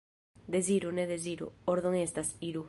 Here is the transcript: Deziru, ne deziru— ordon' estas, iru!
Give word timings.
Deziru, 0.55 0.89
ne 1.01 1.05
deziru— 1.11 1.51
ordon' 1.75 2.01
estas, 2.01 2.33
iru! 2.51 2.59